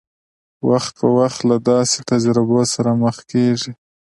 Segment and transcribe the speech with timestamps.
[0.69, 3.71] وخت په وخت له داسې تجربو سره مخ کېږي.